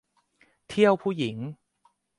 [0.67, 1.35] เที่ยวผู้หญิง